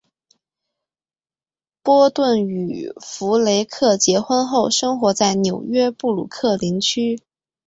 [1.83, 7.21] 波顿与弗雷克结婚后生活在纽约布鲁克林区。